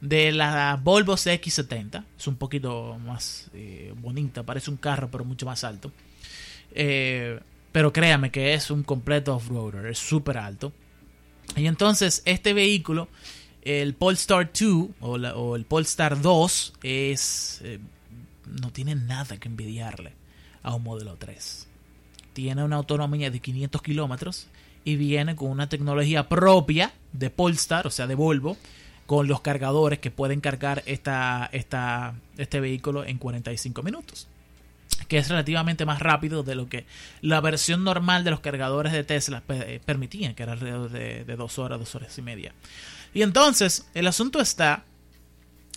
de 0.00 0.32
la 0.32 0.78
Volvo 0.82 1.14
CX70. 1.14 2.04
Es 2.18 2.26
un 2.26 2.36
poquito 2.36 2.98
más 3.04 3.50
eh, 3.54 3.92
bonita, 3.96 4.42
parece 4.42 4.70
un 4.70 4.76
carro, 4.76 5.10
pero 5.10 5.24
mucho 5.24 5.46
más 5.46 5.64
alto. 5.64 5.92
Eh, 6.72 7.38
pero 7.72 7.92
créame 7.92 8.30
que 8.30 8.54
es 8.54 8.70
un 8.70 8.82
completo 8.82 9.34
off-roader, 9.34 9.86
es 9.86 9.98
súper 9.98 10.38
alto. 10.38 10.72
Y 11.56 11.66
entonces 11.66 12.22
este 12.24 12.52
vehículo, 12.52 13.08
el 13.62 13.94
Polestar 13.94 14.50
2 14.52 14.88
o, 15.00 15.56
el 15.56 15.64
Polestar 15.64 16.20
2, 16.20 16.74
es, 16.82 17.60
eh, 17.64 17.78
no 18.60 18.70
tiene 18.70 18.94
nada 18.94 19.36
que 19.36 19.48
envidiarle 19.48 20.12
a 20.62 20.74
un 20.74 20.82
modelo 20.82 21.16
3. 21.16 21.66
Tiene 22.32 22.64
una 22.64 22.76
autonomía 22.76 23.30
de 23.30 23.40
500 23.40 23.82
kilómetros 23.82 24.46
y 24.84 24.96
viene 24.96 25.36
con 25.36 25.50
una 25.50 25.68
tecnología 25.68 26.28
propia 26.28 26.92
de 27.12 27.30
Polestar, 27.30 27.86
o 27.86 27.90
sea, 27.90 28.06
de 28.06 28.14
Volvo, 28.14 28.56
con 29.06 29.26
los 29.26 29.40
cargadores 29.40 29.98
que 29.98 30.10
pueden 30.10 30.40
cargar 30.40 30.82
esta, 30.86 31.50
este 31.52 32.60
vehículo 32.60 33.04
en 33.04 33.18
45 33.18 33.82
minutos 33.82 34.28
que 35.06 35.18
es 35.18 35.28
relativamente 35.28 35.86
más 35.86 36.00
rápido 36.00 36.42
de 36.42 36.54
lo 36.54 36.68
que 36.68 36.84
la 37.22 37.40
versión 37.40 37.84
normal 37.84 38.24
de 38.24 38.30
los 38.30 38.40
cargadores 38.40 38.92
de 38.92 39.04
Tesla 39.04 39.42
eh, 39.48 39.80
permitían, 39.84 40.34
que 40.34 40.42
era 40.42 40.52
alrededor 40.52 40.90
de, 40.90 41.24
de 41.24 41.36
dos 41.36 41.58
horas, 41.58 41.78
dos 41.78 41.94
horas 41.94 42.16
y 42.18 42.22
media. 42.22 42.52
Y 43.14 43.22
entonces, 43.22 43.86
el 43.94 44.06
asunto 44.06 44.40
está 44.40 44.84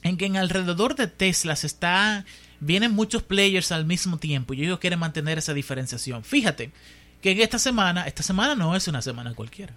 en 0.04 0.18
que 0.18 0.26
en 0.26 0.38
alrededor 0.38 0.96
de 0.96 1.08
Tesla 1.08 1.56
se 1.56 1.68
está, 1.68 2.26
vienen 2.60 2.92
muchos 2.92 3.24
players 3.24 3.72
al 3.72 3.86
mismo 3.86 4.18
tiempo 4.18 4.54
y 4.54 4.64
ellos 4.64 4.80
quieren 4.80 5.00
mantener 5.00 5.38
esa 5.38 5.54
diferenciación. 5.54 6.24
Fíjate 6.24 6.72
que 7.22 7.32
en 7.32 7.42
esta 7.42 7.60
semana, 7.60 8.08
esta 8.08 8.24
semana 8.24 8.56
no 8.56 8.76
es 8.76 8.88
una 8.88 9.02
semana 9.02 9.34
cualquiera. 9.34 9.74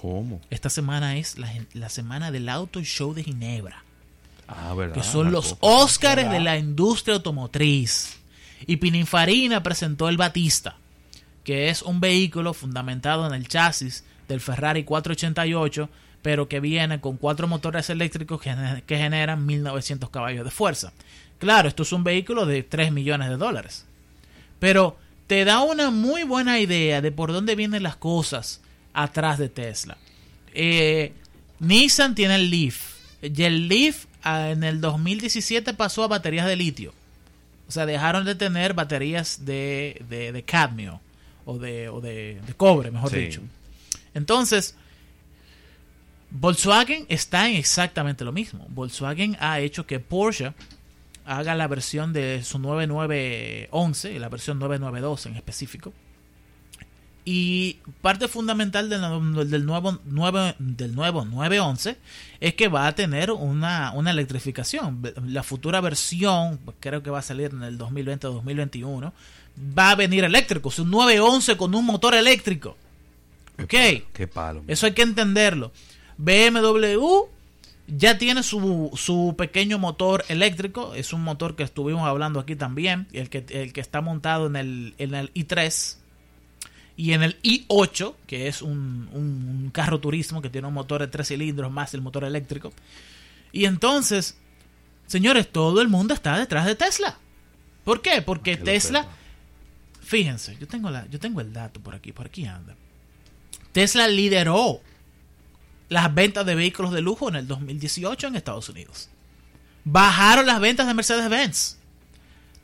¿Cómo? 0.00 0.40
Esta 0.50 0.70
semana 0.70 1.16
es 1.16 1.38
la, 1.38 1.52
la 1.74 1.88
semana 1.88 2.30
del 2.30 2.48
Auto 2.48 2.82
Show 2.82 3.14
de 3.14 3.24
Ginebra 3.24 3.82
Ah, 4.46 4.72
¿verdad? 4.74 4.94
que 4.94 5.02
son 5.02 5.26
La 5.26 5.32
los. 5.32 5.56
Óscares 5.60 6.30
de 6.30 6.40
la 6.40 6.56
industria 6.56 7.16
automotriz. 7.16 8.16
Y 8.66 8.76
Pininfarina 8.76 9.62
presentó 9.62 10.08
el 10.08 10.16
Batista, 10.16 10.76
que 11.44 11.68
es 11.68 11.82
un 11.82 12.00
vehículo 12.00 12.54
fundamentado 12.54 13.26
en 13.26 13.34
el 13.34 13.46
chasis 13.46 14.04
del 14.26 14.40
Ferrari 14.40 14.84
488, 14.84 15.88
pero 16.22 16.48
que 16.48 16.60
viene 16.60 17.00
con 17.00 17.16
cuatro 17.16 17.46
motores 17.48 17.90
eléctricos 17.90 18.40
que, 18.40 18.50
gener- 18.50 18.82
que 18.82 18.96
generan 18.98 19.46
1900 19.46 20.10
caballos 20.10 20.44
de 20.44 20.50
fuerza. 20.50 20.92
Claro, 21.38 21.68
esto 21.68 21.82
es 21.84 21.92
un 21.92 22.02
vehículo 22.04 22.46
de 22.46 22.62
3 22.62 22.92
millones 22.92 23.28
de 23.28 23.36
dólares. 23.36 23.84
Pero 24.58 24.96
te 25.26 25.44
da 25.44 25.60
una 25.60 25.90
muy 25.90 26.24
buena 26.24 26.58
idea 26.58 27.00
de 27.00 27.12
por 27.12 27.32
dónde 27.32 27.54
vienen 27.54 27.82
las 27.84 27.96
cosas 27.96 28.60
atrás 28.92 29.38
de 29.38 29.48
Tesla. 29.48 29.96
Eh, 30.54 31.12
Nissan 31.60 32.14
tiene 32.14 32.34
el 32.36 32.50
Leaf. 32.50 32.94
Y 33.22 33.42
el 33.44 33.68
Leaf 33.68 34.06
ah, 34.24 34.50
en 34.50 34.64
el 34.64 34.80
2017 34.80 35.74
pasó 35.74 36.02
a 36.04 36.08
baterías 36.08 36.46
de 36.46 36.56
litio. 36.56 36.92
O 37.68 37.70
sea, 37.72 37.86
dejaron 37.86 38.24
de 38.24 38.34
tener 38.34 38.74
baterías 38.74 39.44
de, 39.44 40.02
de, 40.08 40.32
de 40.32 40.42
cadmio 40.42 41.00
o 41.44 41.58
de, 41.58 41.88
o 41.88 42.00
de, 42.00 42.40
de 42.46 42.54
cobre, 42.54 42.90
mejor 42.90 43.10
Sí. 43.10 43.16
dicho. 43.18 43.40
Entonces, 44.14 44.74
Volkswagen 46.30 47.06
está 47.08 47.48
en 47.48 47.56
exactamente 47.56 48.24
lo 48.24 48.32
mismo. 48.32 48.66
Volkswagen 48.68 49.36
ha 49.40 49.60
hecho 49.60 49.86
que 49.86 49.98
Porsche 50.00 50.52
haga 51.24 51.54
la 51.54 51.66
versión 51.68 52.12
de 52.12 52.42
su 52.44 52.58
9911, 52.58 54.18
la 54.18 54.28
versión 54.28 54.58
9912 54.58 55.28
en 55.30 55.36
específico. 55.36 55.92
Y 57.24 57.78
parte 58.00 58.26
fundamental 58.26 58.88
del, 58.88 59.02
nu- 59.02 59.44
del 59.44 59.66
nuevo, 59.66 60.00
nuevo, 60.06 60.54
del 60.58 60.94
nuevo 60.94 61.26
911 61.26 61.98
es 62.40 62.54
que 62.54 62.68
va 62.68 62.86
a 62.86 62.94
tener 62.94 63.30
una, 63.30 63.92
una 63.94 64.10
electrificación. 64.12 65.02
La 65.26 65.42
futura 65.42 65.82
versión, 65.82 66.58
creo 66.80 67.02
que 67.02 67.10
va 67.10 67.18
a 67.18 67.22
salir 67.22 67.50
en 67.52 67.62
el 67.64 67.78
2020-2021, 67.78 69.12
va 69.78 69.90
a 69.90 69.94
venir 69.94 70.24
eléctrico. 70.24 70.70
Es 70.70 70.78
un 70.78 70.90
911 70.90 71.56
con 71.58 71.74
un 71.74 71.84
motor 71.84 72.14
eléctrico. 72.14 72.76
Ok. 73.62 73.74
Qué 74.14 74.26
palo. 74.32 74.62
Eso 74.66 74.86
hay 74.86 74.92
que 74.92 75.02
entenderlo. 75.02 75.72
BMW 76.18 77.28
ya 77.88 78.18
tiene 78.18 78.42
su, 78.42 78.90
su 78.94 79.34
pequeño 79.36 79.78
motor 79.78 80.24
eléctrico. 80.28 80.94
Es 80.94 81.12
un 81.12 81.22
motor 81.22 81.56
que 81.56 81.62
estuvimos 81.62 82.06
hablando 82.06 82.38
aquí 82.38 82.54
también. 82.54 83.08
El 83.12 83.30
que, 83.30 83.46
el 83.48 83.72
que 83.72 83.80
está 83.80 84.00
montado 84.00 84.46
en 84.46 84.56
el, 84.56 84.94
en 84.98 85.14
el 85.14 85.32
i3 85.32 85.96
y 86.96 87.12
en 87.12 87.22
el 87.22 87.40
i8, 87.42 88.14
que 88.26 88.48
es 88.48 88.60
un, 88.60 89.08
un 89.12 89.70
carro 89.72 90.00
turismo 90.00 90.42
que 90.42 90.50
tiene 90.50 90.66
un 90.66 90.74
motor 90.74 91.00
de 91.00 91.06
tres 91.06 91.28
cilindros 91.28 91.70
más 91.72 91.94
el 91.94 92.02
motor 92.02 92.24
eléctrico. 92.24 92.72
Y 93.52 93.64
entonces, 93.64 94.36
señores, 95.06 95.50
todo 95.50 95.80
el 95.80 95.88
mundo 95.88 96.12
está 96.12 96.36
detrás 96.36 96.66
de 96.66 96.74
Tesla. 96.74 97.16
¿Por 97.84 98.02
qué? 98.02 98.20
Porque 98.20 98.56
Tesla, 98.56 99.06
fíjense, 100.02 100.56
yo 100.60 100.66
tengo, 100.66 100.90
la, 100.90 101.06
yo 101.06 101.18
tengo 101.18 101.40
el 101.40 101.52
dato 101.52 101.80
por 101.80 101.94
aquí, 101.94 102.12
por 102.12 102.26
aquí 102.26 102.44
anda. 102.44 102.74
Tesla 103.72 104.08
lideró 104.08 104.80
las 105.88 106.14
ventas 106.14 106.44
de 106.44 106.54
vehículos 106.54 106.92
de 106.92 107.00
lujo 107.00 107.28
en 107.28 107.36
el 107.36 107.46
2018 107.46 108.26
en 108.26 108.36
Estados 108.36 108.68
Unidos. 108.68 109.08
Bajaron 109.84 110.46
las 110.46 110.60
ventas 110.60 110.86
de 110.86 110.94
Mercedes-Benz. 110.94 111.78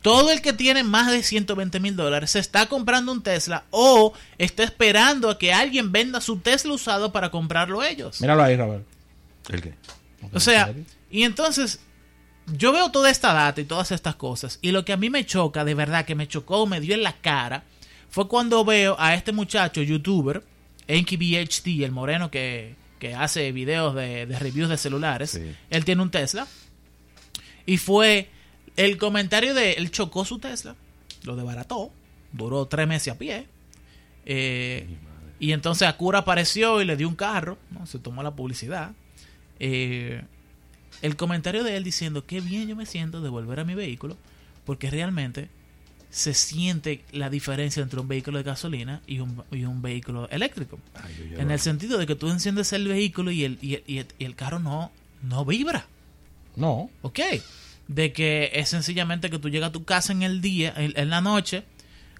Todo 0.02 0.30
el 0.30 0.42
que 0.42 0.52
tiene 0.52 0.84
más 0.84 1.10
de 1.10 1.22
120 1.22 1.80
mil 1.80 1.96
dólares 1.96 2.32
se 2.32 2.38
está 2.38 2.66
comprando 2.66 3.10
un 3.10 3.22
Tesla 3.22 3.64
o 3.70 4.12
está 4.36 4.62
esperando 4.62 5.30
a 5.30 5.38
que 5.38 5.54
alguien 5.54 5.92
venda 5.92 6.20
su 6.20 6.38
Tesla 6.38 6.74
usado 6.74 7.10
para 7.10 7.30
comprarlo 7.30 7.82
ellos. 7.82 8.20
Míralo 8.20 8.42
ahí, 8.42 8.56
Robert. 8.56 8.84
¿El 9.48 9.62
qué? 9.62 9.74
O 10.32 10.40
sea, 10.40 10.74
y 11.10 11.22
entonces 11.22 11.80
yo 12.46 12.72
veo 12.72 12.90
toda 12.90 13.08
esta 13.08 13.32
data 13.32 13.62
y 13.62 13.64
todas 13.64 13.92
estas 13.92 14.16
cosas 14.16 14.58
y 14.60 14.72
lo 14.72 14.84
que 14.84 14.92
a 14.92 14.98
mí 14.98 15.08
me 15.08 15.24
choca, 15.24 15.64
de 15.64 15.74
verdad 15.74 16.04
que 16.04 16.14
me 16.14 16.28
chocó, 16.28 16.66
me 16.66 16.80
dio 16.80 16.94
en 16.94 17.02
la 17.02 17.16
cara, 17.16 17.64
fue 18.10 18.28
cuando 18.28 18.62
veo 18.64 18.96
a 18.98 19.14
este 19.14 19.32
muchacho 19.32 19.80
youtuber, 19.80 20.44
NKBHD, 20.86 21.82
el 21.82 21.92
moreno 21.92 22.30
que, 22.30 22.76
que 23.04 23.14
hace 23.14 23.52
videos 23.52 23.94
de, 23.94 24.24
de 24.24 24.38
reviews 24.38 24.70
de 24.70 24.78
celulares. 24.78 25.32
Sí. 25.32 25.54
Él 25.68 25.84
tiene 25.84 26.00
un 26.00 26.10
Tesla 26.10 26.46
y 27.66 27.76
fue 27.76 28.30
el 28.76 28.96
comentario 28.96 29.52
de 29.52 29.72
él 29.72 29.90
chocó 29.90 30.24
su 30.24 30.38
Tesla, 30.38 30.74
lo 31.22 31.36
desbarató, 31.36 31.92
duró 32.32 32.64
tres 32.64 32.88
meses 32.88 33.12
a 33.12 33.18
pie. 33.18 33.46
eh, 34.24 34.86
y 35.38 35.52
entonces 35.52 35.86
Acura 35.86 36.20
apareció 36.20 36.80
y 36.80 36.86
le 36.86 36.96
dio 36.96 37.06
un 37.06 37.16
carro, 37.16 37.58
¿no? 37.70 37.84
se 37.84 37.98
tomó 37.98 38.22
la 38.22 38.30
publicidad. 38.30 38.92
Eh, 39.58 40.22
el 41.02 41.16
comentario 41.16 41.62
de 41.62 41.76
él 41.76 41.84
diciendo 41.84 42.24
qué 42.24 42.40
bien 42.40 42.68
yo 42.68 42.76
me 42.76 42.86
siento 42.86 43.20
de 43.20 43.28
volver 43.28 43.60
a 43.60 43.64
mi 43.64 43.74
vehículo, 43.74 44.16
porque 44.64 44.88
realmente 44.90 45.50
se 46.14 46.32
siente 46.32 47.02
la 47.10 47.28
diferencia 47.28 47.82
entre 47.82 47.98
un 47.98 48.06
vehículo 48.06 48.38
de 48.38 48.44
gasolina 48.44 49.00
y 49.04 49.18
un, 49.18 49.42
y 49.50 49.64
un 49.64 49.82
vehículo 49.82 50.28
eléctrico. 50.30 50.78
Ay, 50.94 51.34
En 51.36 51.50
el 51.50 51.58
sentido 51.58 51.98
de 51.98 52.06
que 52.06 52.14
tú 52.14 52.30
enciendes 52.30 52.72
el 52.72 52.86
vehículo 52.86 53.32
y 53.32 53.42
el, 53.42 53.58
y 53.60 53.74
el, 53.74 54.06
y 54.16 54.24
el- 54.24 54.36
carro 54.36 54.60
no, 54.60 54.92
no 55.22 55.44
vibra. 55.44 55.86
No. 56.54 56.88
¿Ok? 57.02 57.18
De 57.88 58.12
que 58.12 58.50
es 58.54 58.68
sencillamente 58.68 59.28
que 59.28 59.40
tú 59.40 59.48
llegas 59.48 59.70
a 59.70 59.72
tu 59.72 59.82
casa 59.84 60.12
en 60.12 60.22
el 60.22 60.40
día, 60.40 60.72
en, 60.76 60.92
en 60.96 61.10
la 61.10 61.20
noche, 61.20 61.64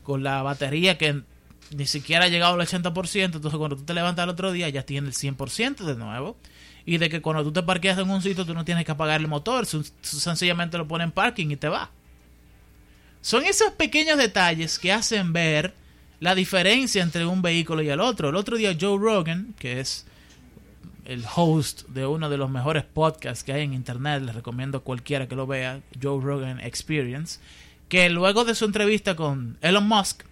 con 0.02 0.24
la 0.24 0.42
batería 0.42 0.98
que 0.98 1.22
ni 1.70 1.86
siquiera 1.86 2.24
ha 2.24 2.28
llegado 2.28 2.54
al 2.60 2.66
80%, 2.66 3.24
entonces 3.26 3.54
cuando 3.56 3.76
tú 3.76 3.84
te 3.84 3.94
levantas 3.94 4.24
el 4.24 4.30
otro 4.30 4.50
día 4.50 4.68
ya 4.70 4.82
tiene 4.82 5.06
el 5.06 5.14
100% 5.14 5.84
de 5.84 5.94
nuevo. 5.94 6.36
Y 6.84 6.98
de 6.98 7.08
que 7.08 7.22
cuando 7.22 7.44
tú 7.44 7.52
te 7.52 7.62
parqueas 7.62 7.96
en 7.98 8.10
un 8.10 8.20
sitio 8.22 8.44
tú 8.44 8.54
no 8.54 8.64
tienes 8.64 8.84
que 8.84 8.90
apagar 8.92 9.20
el 9.20 9.28
motor, 9.28 9.66
sencillamente 10.02 10.78
lo 10.78 10.88
pones 10.88 11.04
en 11.06 11.12
parking 11.12 11.50
y 11.52 11.56
te 11.56 11.68
va. 11.68 11.90
Son 13.24 13.46
esos 13.46 13.70
pequeños 13.70 14.18
detalles 14.18 14.78
que 14.78 14.92
hacen 14.92 15.32
ver 15.32 15.72
la 16.20 16.34
diferencia 16.34 17.02
entre 17.02 17.24
un 17.24 17.40
vehículo 17.40 17.80
y 17.80 17.88
el 17.88 18.00
otro. 18.00 18.28
El 18.28 18.36
otro 18.36 18.58
día 18.58 18.76
Joe 18.78 18.98
Rogan, 18.98 19.54
que 19.58 19.80
es 19.80 20.04
el 21.06 21.24
host 21.34 21.88
de 21.88 22.04
uno 22.04 22.28
de 22.28 22.36
los 22.36 22.50
mejores 22.50 22.84
podcasts 22.84 23.42
que 23.42 23.54
hay 23.54 23.62
en 23.62 23.72
internet, 23.72 24.20
les 24.22 24.34
recomiendo 24.34 24.76
a 24.76 24.80
cualquiera 24.82 25.26
que 25.26 25.36
lo 25.36 25.46
vea, 25.46 25.80
Joe 26.02 26.22
Rogan 26.22 26.60
Experience, 26.60 27.40
que 27.88 28.10
luego 28.10 28.44
de 28.44 28.54
su 28.54 28.66
entrevista 28.66 29.16
con 29.16 29.56
Elon 29.62 29.88
Musk, 29.88 30.24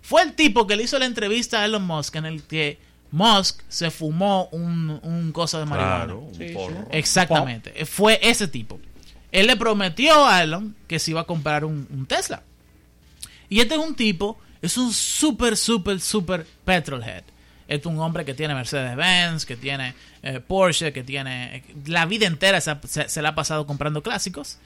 fue 0.00 0.22
el 0.22 0.34
tipo 0.34 0.68
que 0.68 0.76
le 0.76 0.84
hizo 0.84 1.00
la 1.00 1.06
entrevista 1.06 1.62
a 1.62 1.64
Elon 1.64 1.84
Musk 1.84 2.14
en 2.14 2.26
el 2.26 2.44
que 2.44 2.78
Musk 3.10 3.62
se 3.68 3.90
fumó 3.90 4.48
un, 4.52 5.00
un 5.02 5.32
cosa 5.32 5.58
de 5.58 5.66
marihuana. 5.66 6.04
Claro, 6.04 6.18
un 6.20 6.54
porro. 6.54 6.86
Exactamente, 6.92 7.84
fue 7.86 8.20
ese 8.22 8.46
tipo. 8.46 8.78
Él 9.34 9.48
le 9.48 9.56
prometió 9.56 10.26
a 10.26 10.42
Elon 10.44 10.76
que 10.86 11.00
se 11.00 11.10
iba 11.10 11.22
a 11.22 11.24
comprar 11.24 11.64
un, 11.64 12.06
Tesla. 12.08 12.42
Y 13.48 13.58
este 13.60 13.74
es 13.74 13.80
un 13.80 13.96
tipo, 13.96 14.38
es 14.62 14.76
un 14.78 14.92
súper, 14.92 15.56
súper, 15.56 16.00
súper 16.00 16.46
petrolhead. 16.64 17.24
Es 17.66 17.84
un 17.84 17.98
hombre 17.98 18.24
que 18.24 18.34
tiene 18.34 18.54
Mercedes-Benz, 18.54 19.44
que 19.44 19.56
tiene 19.56 19.94
eh, 20.22 20.38
Porsche, 20.38 20.92
que 20.92 21.02
tiene... 21.02 21.56
eh, 21.56 21.64
la 21.86 22.06
vida 22.06 22.26
entera 22.26 22.60
se, 22.60 22.76
se- 22.86 23.08
se 23.08 23.22
la 23.22 23.30
ha 23.30 23.34
pasado 23.34 23.66
comprando 23.66 24.02
clásicos. 24.04 24.58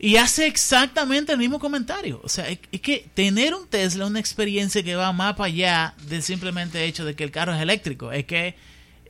Y 0.00 0.16
hace 0.16 0.46
exactamente 0.46 1.32
el 1.32 1.38
mismo 1.38 1.60
comentario. 1.60 2.20
O 2.24 2.28
sea, 2.28 2.48
es, 2.48 2.58
es 2.72 2.80
que 2.80 3.06
tener 3.14 3.54
un 3.54 3.68
Tesla 3.68 4.04
es 4.04 4.10
una 4.10 4.18
experiencia 4.20 4.82
que 4.82 4.96
va 4.96 5.12
más 5.12 5.34
para 5.34 5.46
allá 5.46 5.94
del 6.08 6.22
simplemente 6.24 6.84
hecho 6.84 7.04
de 7.04 7.14
que 7.14 7.22
el 7.24 7.30
carro 7.30 7.54
es 7.54 7.60
eléctrico. 7.62 8.10
Es 8.10 8.24
que 8.24 8.56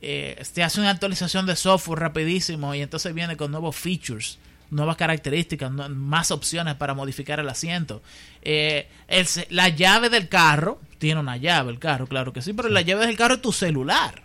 eh, 0.01 0.43
te 0.53 0.61
hace 0.61 0.79
una 0.79 0.91
actualización 0.91 1.47
de 1.47 1.55
software 1.55 1.99
rapidísimo 1.99 2.75
y 2.75 2.81
entonces 2.81 3.13
viene 3.15 3.35
con 3.35 3.51
nuevos 3.51 3.75
features, 3.75 4.37
nuevas 4.71 4.97
características, 4.97 5.71
no- 5.71 5.89
más 5.89 6.31
opciones 6.31 6.75
para 6.75 6.93
modificar 6.93 7.39
el 7.39 7.49
asiento. 7.49 8.01
Eh, 8.41 8.87
el 9.07 9.27
la 9.49 9.69
llave 9.69 10.09
del 10.09 10.29
carro, 10.29 10.79
tiene 10.97 11.19
una 11.19 11.37
llave 11.37 11.71
el 11.71 11.79
carro, 11.79 12.07
claro 12.07 12.33
que 12.33 12.41
sí, 12.41 12.53
pero 12.53 12.69
la 12.69 12.81
llave 12.81 13.07
del 13.07 13.17
carro 13.17 13.35
es 13.35 13.41
tu 13.41 13.51
celular. 13.51 14.23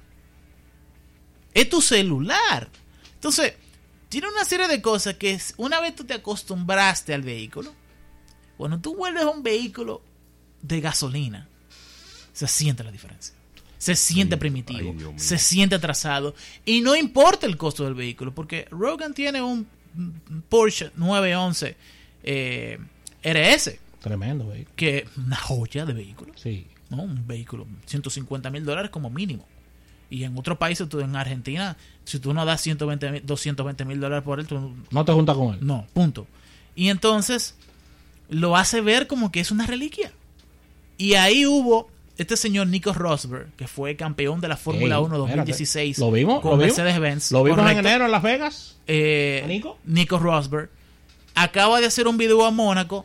Es 1.53 1.69
tu 1.69 1.81
celular. 1.81 2.69
Entonces, 3.15 3.55
tiene 4.09 4.29
una 4.29 4.45
serie 4.45 4.69
de 4.69 4.83
cosas 4.83 5.15
que 5.15 5.33
es- 5.33 5.55
una 5.57 5.81
vez 5.81 5.95
tú 5.95 6.05
te 6.05 6.15
acostumbraste 6.15 7.15
al 7.15 7.23
vehículo, 7.23 7.73
cuando 8.57 8.79
tú 8.81 8.95
vuelves 8.97 9.23
a 9.25 9.29
un 9.31 9.43
vehículo 9.43 10.03
de 10.63 10.81
gasolina, 10.81 11.49
se 12.33 12.47
siente 12.49 12.83
la 12.85 12.91
diferencia. 12.93 13.35
Se 13.79 13.95
siente 13.97 14.37
Ay, 14.37 14.39
primitivo, 14.41 14.95
ay, 14.99 15.19
se 15.19 15.37
siente 15.39 15.75
atrasado 15.75 16.35
y 16.65 16.81
no 16.81 16.97
importa 16.97 17.47
el 17.47 17.57
costo 17.57 17.85
del 17.85 17.95
vehículo, 17.95 18.35
porque 18.35 18.67
Rogan 18.71 19.13
tiene 19.13 19.43
un 19.43 19.69
Porsche 20.49 20.91
911 20.97 21.77
eh, 22.25 22.79
RS, 23.23 23.79
Tremendo, 24.01 24.45
güey. 24.45 24.67
que 24.77 25.07
una 25.17 25.37
joya 25.37 25.85
de 25.87 25.93
vehículo. 25.93 26.33
Sí. 26.37 26.67
¿no? 26.91 27.03
Un 27.03 27.27
vehículo, 27.27 27.67
150 27.87 28.51
mil 28.51 28.65
dólares 28.65 28.91
como 28.91 29.11
mínimo. 29.11 29.47
Y 30.11 30.25
en 30.25 30.37
otros 30.39 30.59
países, 30.59 30.89
tú 30.89 31.01
en 31.01 31.17
Argentina, 31.17 31.77
si 32.05 32.19
tú 32.21 32.35
no 32.35 32.45
das 32.45 32.61
120, 32.61 33.11
mil- 33.11 33.23
220 33.27 33.85
mil 33.87 33.99
dólares 34.01 34.23
por 34.25 34.39
él, 34.39 34.47
tú 34.47 34.75
No 34.91 35.05
te 35.05 35.13
juntas 35.13 35.37
con 35.37 35.55
él. 35.55 35.61
no, 35.67 35.87
punto. 35.93 36.27
Y 36.77 36.89
entonces 36.91 37.57
lo 38.29 38.57
hace 38.57 38.81
ver 38.81 39.07
como 39.07 39.33
que 39.33 39.41
es 39.41 39.51
una 39.51 39.67
reliquia. 39.67 40.13
Y 40.99 41.15
ahí 41.15 41.47
hubo 41.47 41.89
este 42.16 42.37
señor 42.37 42.66
Nico 42.68 42.92
Rosberg, 42.92 43.49
que 43.56 43.66
fue 43.66 43.97
campeón 43.97 44.40
de 44.40 44.49
la 44.49 44.56
Fórmula 44.56 44.97
Ey, 44.99 45.02
1 45.02 45.18
2016 45.18 45.90
espérate. 45.90 46.00
¿Lo 46.11 46.12
vimos? 46.16 46.40
con. 46.40 46.59
Mercedes-Benz. 46.59 47.33
¿Lo 47.33 47.42
vimos 47.42 47.59
en 47.59 47.64
correcto. 47.64 47.88
enero 47.88 48.04
en 48.06 48.11
Las 48.12 48.23
Vegas? 48.23 48.76
Eh, 48.87 49.40
¿A 49.44 49.47
Nico? 49.49 49.78
Nico 49.85 50.18
Rosberg 50.18 50.71
acaba 51.35 51.80
de 51.80 51.87
hacer 51.87 52.06
un 52.06 52.16
video 52.16 52.44
a 52.44 52.50
Mónaco 52.52 53.04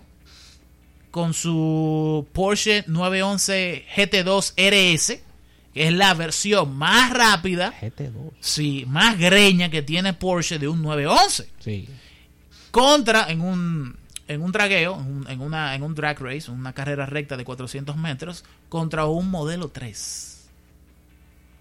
con 1.11 1.33
su 1.33 2.27
Porsche 2.33 2.83
911 2.85 3.85
GT2 3.95 4.53
RS, 4.55 5.19
que 5.73 5.87
es 5.87 5.93
la 5.93 6.13
versión 6.13 6.75
más 6.77 7.11
rápida, 7.11 7.73
GT2. 7.81 8.11
sí, 8.39 8.85
más 8.87 9.17
greña 9.17 9.69
que 9.71 9.81
tiene 9.81 10.13
Porsche 10.13 10.59
de 10.59 10.67
un 10.67 10.83
911 10.83 11.49
Sí. 11.59 11.87
contra 12.69 13.29
en 13.31 13.41
un 13.41 13.95
en 14.29 14.41
un 14.41 14.51
dragueo, 14.53 14.95
en, 14.97 15.05
un- 15.17 15.27
en 15.29 15.41
una 15.41 15.75
en 15.75 15.83
un 15.83 15.93
drag 15.95 16.19
race, 16.21 16.49
una 16.49 16.71
carrera 16.73 17.05
recta 17.05 17.35
de 17.35 17.43
400 17.43 17.97
metros 17.97 18.45
contra 18.69 19.05
un 19.07 19.29
modelo 19.29 19.67
3. 19.69 20.47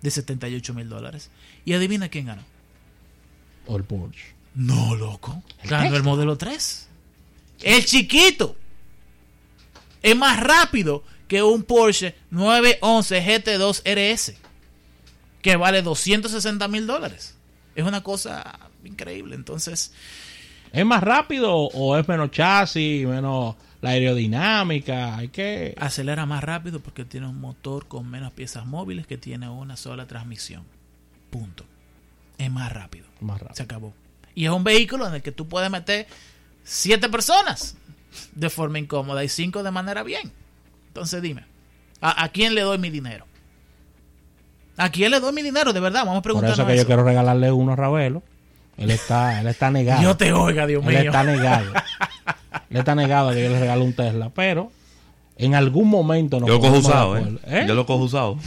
de 0.02 0.10
78 0.12 0.74
mil 0.74 0.88
dólares. 0.88 1.30
Y 1.64 1.72
adivina 1.72 2.08
quién 2.08 2.26
ganó. 2.26 2.42
El 3.68 3.82
Porsche. 3.84 4.34
No, 4.54 4.94
loco. 4.94 5.42
¿El 5.62 5.70
Ganó 5.70 5.96
el 5.96 6.02
modelo 6.04 6.36
3. 6.38 6.88
El 7.62 7.84
chiquito. 7.84 8.54
Es 10.02 10.16
más 10.16 10.38
rápido 10.40 11.02
que 11.26 11.42
un 11.42 11.64
Porsche 11.64 12.14
911 12.30 13.24
GT2 13.24 13.82
RS. 13.84 14.34
Que 15.42 15.56
vale 15.56 15.82
260 15.82 16.68
mil 16.68 16.86
dólares. 16.86 17.34
Es 17.74 17.84
una 17.84 18.02
cosa 18.02 18.58
increíble. 18.84 19.34
Entonces, 19.34 19.92
¿Es 20.72 20.84
más 20.86 21.02
rápido 21.02 21.54
o 21.54 21.96
es 21.96 22.06
menos 22.08 22.30
chasis, 22.30 23.06
menos 23.06 23.56
la 23.80 23.90
aerodinámica? 23.90 25.16
Hay 25.16 25.28
que... 25.28 25.74
acelera 25.78 26.26
más 26.26 26.42
rápido 26.44 26.80
porque 26.80 27.04
tiene 27.04 27.26
un 27.26 27.40
motor 27.40 27.86
con 27.86 28.08
menos 28.10 28.32
piezas 28.32 28.66
móviles 28.66 29.06
que 29.06 29.16
tiene 29.18 29.48
una 29.48 29.76
sola 29.76 30.06
transmisión. 30.06 30.64
Punto. 31.30 31.64
Es 32.38 32.50
más 32.50 32.72
rápido. 32.72 33.06
Más 33.20 33.38
Se 33.38 33.44
rápido. 33.44 33.64
acabó. 33.64 33.94
Y 34.34 34.44
es 34.44 34.50
un 34.50 34.64
vehículo 34.64 35.06
en 35.08 35.14
el 35.14 35.22
que 35.22 35.32
tú 35.32 35.48
puedes 35.48 35.70
meter 35.70 36.06
siete 36.62 37.08
personas 37.08 37.76
de 38.34 38.50
forma 38.50 38.78
incómoda 38.78 39.24
y 39.24 39.28
cinco 39.28 39.62
de 39.62 39.70
manera 39.70 40.02
bien. 40.02 40.32
Entonces 40.88 41.20
dime, 41.22 41.44
¿a, 42.00 42.22
a 42.24 42.28
quién 42.28 42.54
le 42.54 42.62
doy 42.62 42.78
mi 42.78 42.90
dinero? 42.90 43.26
¿A 44.76 44.90
quién 44.90 45.10
le 45.10 45.18
doy 45.18 45.32
mi 45.32 45.42
dinero? 45.42 45.72
De 45.72 45.80
verdad, 45.80 46.00
vamos 46.00 46.18
a 46.18 46.22
Por 46.22 46.22
preguntarnos 46.22 46.58
eso 46.60 46.66
que 46.68 46.76
yo 46.76 46.86
quiero 46.86 47.02
regalarle 47.04 47.50
uno 47.50 47.72
a 47.72 47.76
Ravelo. 47.76 48.22
Él 48.78 48.90
está, 48.90 49.40
él 49.40 49.46
está 49.48 49.70
negado. 49.70 50.00
Dios 50.00 50.16
te 50.18 50.32
oiga, 50.32 50.66
Dios 50.66 50.82
Él 50.86 50.90
mío. 50.90 51.00
está 51.00 51.24
negado. 51.24 51.72
él 52.70 52.76
está 52.76 52.94
negado 52.94 53.28
a 53.30 53.34
que 53.34 53.42
yo 53.44 53.50
le 53.50 53.58
regale 53.60 53.82
un 53.82 53.92
Tesla, 53.92 54.30
pero 54.34 54.70
en 55.36 55.54
algún 55.54 55.88
momento 55.88 56.40
nos 56.40 56.48
Yo 56.48 56.54
lo 56.54 56.60
cojo 56.60 56.78
usado, 56.78 57.16
¿eh? 57.18 57.38
¿Eh? 57.46 57.64
Yo 57.68 57.74
lo 57.74 57.86
cojo 57.86 58.04
usado. 58.04 58.38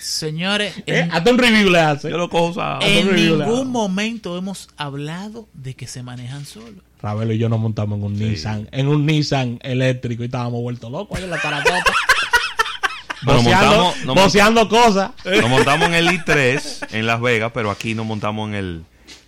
Señores, 0.00 0.74
¿Eh? 0.86 1.08
Hasta 1.10 1.30
un 1.30 1.38
review 1.38 1.70
le 1.70 1.80
hace. 1.80 2.10
Yo 2.10 2.18
lo 2.18 2.28
cojo 2.30 2.46
usado. 2.48 2.80
en 2.82 3.14
ningún 3.14 3.70
momento 3.70 4.36
hemos 4.38 4.68
hablado 4.76 5.48
de 5.54 5.74
que 5.74 5.86
se 5.86 6.02
manejan 6.02 6.44
solos. 6.44 6.82
Ravelo 7.02 7.32
y 7.34 7.38
yo 7.38 7.48
nos 7.48 7.60
montamos 7.60 7.98
en 7.98 8.04
un 8.04 8.18
Nissan, 8.18 8.68
en 8.72 8.88
un 8.88 9.04
Nissan 9.04 9.58
eléctrico 9.62 10.22
y 10.22 10.26
estábamos 10.26 10.62
vueltos 10.62 10.90
locos 10.90 11.18
ahí 11.18 11.24
en 11.24 11.30
la 11.30 11.38
montamos- 13.22 14.04
nos 14.04 14.14
voceando 14.14 14.68
cosas. 14.68 15.10
Nos 15.24 15.48
montamos 15.50 15.88
en 15.88 15.94
el 15.94 16.08
i3 16.08 16.88
en 16.92 17.06
Las 17.06 17.20
Vegas, 17.20 17.52
pero 17.54 17.70
aquí 17.70 17.94
nos 17.94 18.06
montamos 18.06 18.48
en 18.48 18.54
el, 18.54 18.84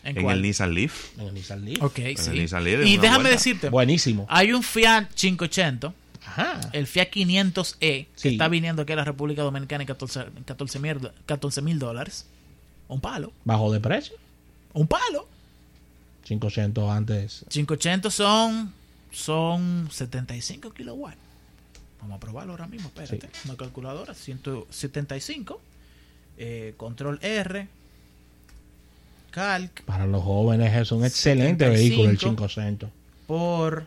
¿En 0.07 0.19
en 0.19 0.31
el 0.31 0.43
Nissan 0.43 0.73
Leaf. 0.75 1.19
En 1.19 1.29
el 1.29 1.35
Nissan 1.35 1.65
Leaf. 1.65 1.83
Ok, 1.83 1.99
el 1.99 2.17
sí. 2.19 2.31
Nissan 2.31 2.65
Leaf 2.65 2.87
Y 2.87 2.97
déjame 2.97 3.25
vuelta. 3.25 3.31
decirte, 3.31 3.69
Buenísimo. 3.71 4.27
hay 4.29 4.53
un 4.53 4.63
Fiat 4.63 5.09
580 5.15 5.93
Ajá. 6.27 6.61
el 6.73 6.87
Fiat 6.87 7.09
500E, 7.11 7.79
que 7.79 8.09
Sí. 8.17 8.29
está 8.31 8.49
viniendo 8.49 8.83
aquí 8.83 8.93
a 8.93 8.97
la 8.97 9.05
República 9.05 9.43
Dominicana 9.43 9.83
en 9.85 9.87
14 9.87 10.81
mil 11.63 11.79
dólares. 11.79 12.27
Un 12.89 13.01
palo. 13.01 13.33
Bajo 13.45 13.73
de 13.73 13.81
precio. 13.81 14.17
Un 14.73 14.87
palo. 14.87 15.29
500 16.25 16.91
antes. 16.91 17.45
580 17.49 18.11
son, 18.11 18.73
son 19.13 19.89
75 19.91 20.73
kilowatts. 20.73 21.17
Vamos 22.01 22.17
a 22.17 22.21
probarlo 22.21 22.53
ahora 22.53 22.67
mismo. 22.67 22.89
Espérate. 22.95 23.29
Una 23.47 23.57
calculadora. 23.57 24.15
175. 24.15 25.61
eh, 26.39 26.75
control 26.77 27.19
R. 27.23 27.67
Calc 29.37 29.83
Para 29.85 30.07
los 30.07 30.23
jóvenes 30.23 30.75
es 30.75 30.90
un 30.93 31.05
excelente 31.05 31.66
75. 31.66 31.71
vehículo 31.76 32.11
el 32.11 32.19
500. 32.49 32.90
por 33.26 33.85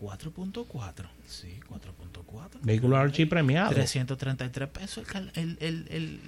4.4. 0.00 1.06
Sí, 1.26 1.58
4.4. 1.68 2.60
Vehículo 2.62 2.96
archipremiado. 2.96 3.70
333 3.70 4.68
pesos 4.68 5.04
el, 5.34 5.58
el, 5.60 5.88
el 5.90 6.20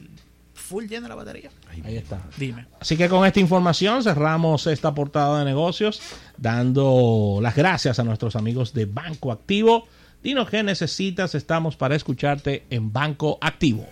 full 0.54 0.86
lleno 0.86 1.02
de 1.02 1.08
la 1.10 1.14
batería. 1.14 1.50
Ahí 1.84 1.96
está. 1.96 2.20
Dime. 2.36 2.66
Así 2.80 2.96
que 2.96 3.08
con 3.08 3.24
esta 3.24 3.38
información 3.38 4.02
cerramos 4.02 4.66
esta 4.66 4.92
portada 4.92 5.38
de 5.38 5.44
negocios, 5.44 6.02
dando 6.36 7.38
las 7.40 7.54
gracias 7.54 8.00
a 8.00 8.02
nuestros 8.02 8.34
amigos 8.34 8.74
de 8.74 8.86
Banco 8.86 9.30
Activo. 9.30 9.86
Dinos 10.20 10.50
qué 10.50 10.64
necesitas, 10.64 11.36
estamos 11.36 11.76
para 11.76 11.94
escucharte 11.94 12.64
en 12.70 12.92
Banco 12.92 13.38
Activo. 13.40 13.86